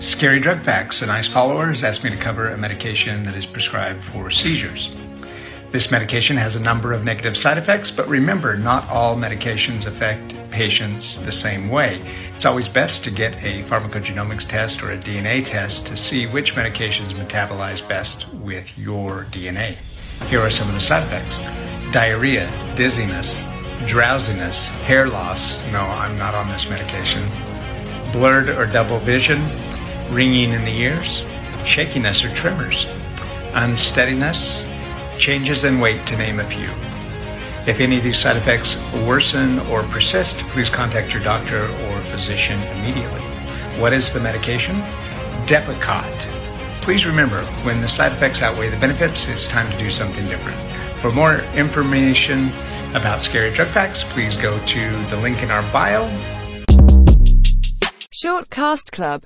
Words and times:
Scary 0.00 0.40
Drug 0.40 0.60
Facts. 0.60 1.02
A 1.02 1.06
nice 1.06 1.28
follower 1.28 1.68
has 1.68 1.82
asked 1.82 2.04
me 2.04 2.10
to 2.10 2.16
cover 2.16 2.48
a 2.48 2.58
medication 2.58 3.22
that 3.22 3.34
is 3.34 3.46
prescribed 3.46 4.04
for 4.04 4.30
seizures. 4.30 4.90
This 5.74 5.90
medication 5.90 6.36
has 6.36 6.54
a 6.54 6.60
number 6.60 6.92
of 6.92 7.04
negative 7.04 7.36
side 7.36 7.58
effects, 7.58 7.90
but 7.90 8.06
remember, 8.06 8.56
not 8.56 8.88
all 8.88 9.16
medications 9.16 9.86
affect 9.86 10.36
patients 10.52 11.16
the 11.16 11.32
same 11.32 11.68
way. 11.68 12.00
It's 12.36 12.44
always 12.44 12.68
best 12.68 13.02
to 13.04 13.10
get 13.10 13.34
a 13.42 13.64
pharmacogenomics 13.64 14.46
test 14.46 14.84
or 14.84 14.92
a 14.92 14.96
DNA 14.96 15.44
test 15.44 15.86
to 15.86 15.96
see 15.96 16.26
which 16.26 16.54
medications 16.54 17.12
metabolize 17.12 17.86
best 17.88 18.28
with 18.34 18.78
your 18.78 19.26
DNA. 19.32 19.74
Here 20.28 20.40
are 20.40 20.50
some 20.50 20.68
of 20.68 20.74
the 20.74 20.80
side 20.80 21.02
effects 21.02 21.40
diarrhea, 21.92 22.48
dizziness, 22.76 23.44
drowsiness, 23.86 24.68
hair 24.86 25.08
loss. 25.08 25.58
No, 25.72 25.80
I'm 25.80 26.16
not 26.16 26.34
on 26.34 26.48
this 26.48 26.68
medication. 26.68 27.26
Blurred 28.12 28.48
or 28.48 28.66
double 28.66 28.98
vision, 28.98 29.40
ringing 30.14 30.52
in 30.52 30.64
the 30.64 30.70
ears, 30.70 31.24
shakiness 31.66 32.24
or 32.24 32.32
tremors, 32.34 32.86
unsteadiness, 33.54 34.64
changes 35.18 35.64
in 35.64 35.80
weight, 35.80 36.06
to 36.06 36.16
name 36.16 36.38
a 36.38 36.44
few. 36.44 36.68
If 37.66 37.80
any 37.80 37.96
of 37.96 38.04
these 38.04 38.18
side 38.18 38.36
effects 38.36 38.76
worsen 39.06 39.58
or 39.70 39.82
persist, 39.84 40.38
please 40.50 40.70
contact 40.70 41.12
your 41.12 41.22
doctor 41.22 41.64
or 41.64 42.00
physician 42.12 42.62
immediately. 42.78 43.20
What 43.80 43.92
is 43.92 44.12
the 44.12 44.20
medication? 44.20 44.76
Depakote. 45.46 46.20
Please 46.80 47.06
remember, 47.06 47.42
when 47.64 47.80
the 47.80 47.88
side 47.88 48.12
effects 48.12 48.42
outweigh 48.42 48.68
the 48.68 48.76
benefits, 48.76 49.26
it's 49.26 49.48
time 49.48 49.70
to 49.72 49.78
do 49.78 49.90
something 49.90 50.26
different. 50.26 50.58
For 50.98 51.10
more 51.10 51.40
information 51.54 52.52
about 52.94 53.20
scary 53.20 53.50
drug 53.50 53.68
facts, 53.68 54.04
please 54.04 54.36
go 54.36 54.58
to 54.66 54.90
the 55.06 55.16
link 55.16 55.42
in 55.42 55.50
our 55.50 55.62
bio. 55.72 56.08
Shortcast 58.12 58.92
Club 58.92 59.22